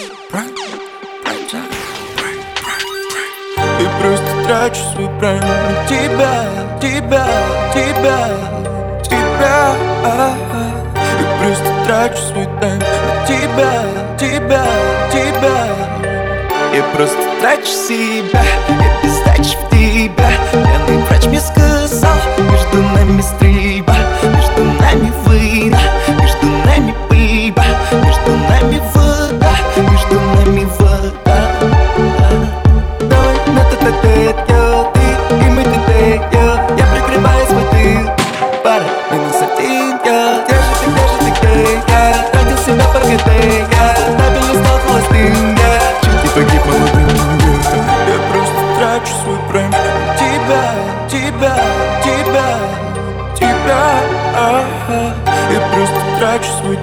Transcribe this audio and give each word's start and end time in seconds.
И 0.00 0.04
просто 4.00 4.26
трачу 4.46 4.80
свой 4.94 5.08
прайм 5.18 5.40
на 5.40 5.86
тебя, 5.88 6.46
тебя, 6.80 7.26
тебя, 7.74 8.28
тебя. 9.02 9.74
И 11.18 11.22
просто 11.42 11.68
трачу 11.84 12.16
свой 12.16 12.46
тайм 12.60 12.78
на 12.78 13.26
тебя, 13.26 13.72
тебя, 14.18 14.64
тебя. 15.10 15.58
Я 16.72 16.82
просто 16.94 17.18
трачу 17.40 17.66
себя, 17.66 18.42
я 18.68 18.88
без 19.02 19.16
в 19.54 19.70
тебя. 19.70 20.57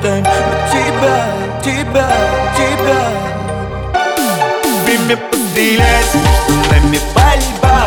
тайм 0.00 0.24
Тебя, 0.70 1.16
тебя, 1.62 2.08
тебя. 2.56 3.00
Время 4.84 5.16
поделять, 5.16 6.14
между 6.14 6.70
нами 6.70 6.98
борьба 7.14 7.86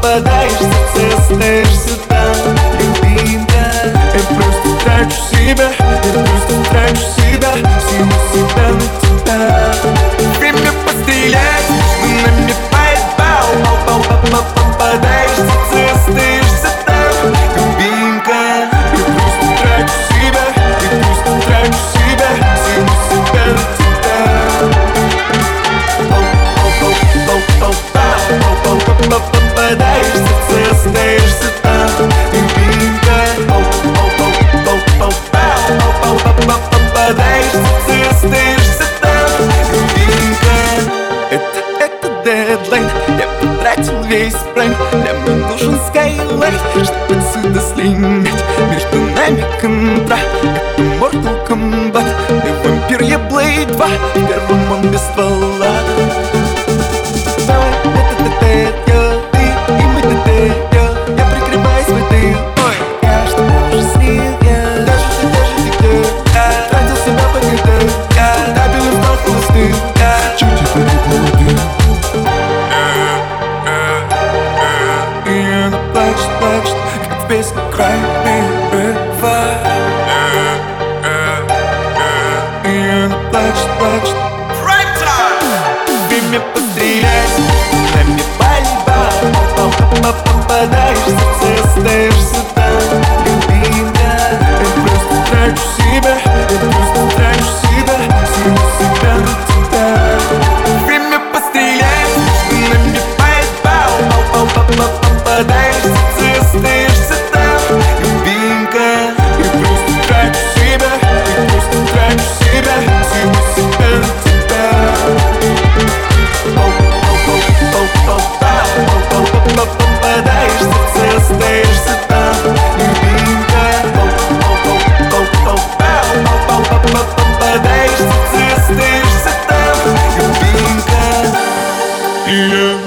Попадаешься, 0.00 0.70
ты 0.94 1.02
остаешься 1.12 1.94
там 2.08 2.19
весь 44.10 44.34
прем 44.54 44.74
для 44.90 45.12
меня 45.12 45.48
нужен 45.48 45.78
скайлайт, 45.88 46.54
чтобы 46.82 47.20
отсюда 47.20 47.60
слинять 47.60 48.44
Между 48.70 48.98
нами 49.14 49.44
контракт 49.60 50.79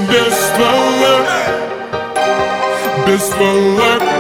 Без 0.08 0.34
слова, 0.56 1.26
без 3.08 3.30
слова 3.30 4.13